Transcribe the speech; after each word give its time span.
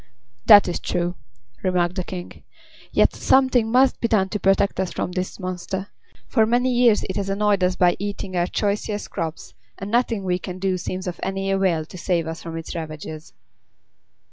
"That 0.47 0.67
is 0.67 0.79
true," 0.79 1.13
remarked 1.61 1.93
the 1.93 2.03
King. 2.03 2.41
"Yet 2.91 3.13
something 3.13 3.71
must 3.71 4.01
be 4.01 4.07
done 4.07 4.29
to 4.29 4.39
protect 4.39 4.79
us 4.79 4.91
from 4.91 5.11
this 5.11 5.39
monster. 5.39 5.89
For 6.27 6.47
many 6.47 6.73
years 6.73 7.03
it 7.07 7.17
has 7.17 7.29
annoyed 7.29 7.63
us 7.63 7.75
by 7.75 7.95
eating 7.99 8.35
our 8.35 8.47
choicest 8.47 9.11
crops, 9.11 9.53
and 9.77 9.91
nothing 9.91 10.23
we 10.23 10.39
can 10.39 10.57
do 10.57 10.79
seems 10.79 11.05
of 11.05 11.19
any 11.21 11.51
avail 11.51 11.85
to 11.85 11.97
save 11.99 12.25
us 12.25 12.41
from 12.41 12.57
its 12.57 12.73
ravages." 12.73 13.33